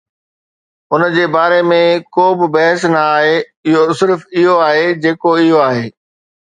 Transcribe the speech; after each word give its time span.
ان 0.93 1.03
جي 1.15 1.25
باري 1.35 1.59
۾ 1.73 1.77
ڪو 2.17 2.25
به 2.39 2.47
بحث 2.55 2.79
نه 2.93 2.99
آهي، 3.15 3.35
اهو 3.67 3.83
صرف 3.99 4.19
اهو 4.37 4.59
آهي 4.69 4.85
جيڪو 5.03 5.29
اهو 5.41 5.65
آهي. 5.69 5.87